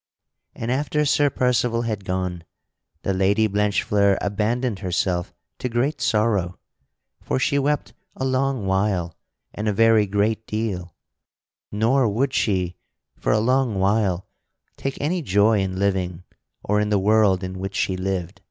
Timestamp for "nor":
11.71-12.09